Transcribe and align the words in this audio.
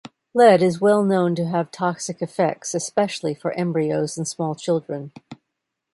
Lead 0.33 0.63
is 0.63 0.81
well 0.81 1.03
known 1.03 1.35
to 1.35 1.45
have 1.45 1.69
toxic 1.69 2.23
effects, 2.23 2.73
especially 2.73 3.35
for 3.35 3.51
embryos 3.51 4.17
and 4.17 4.27
small 4.27 4.55
children. 4.55 5.11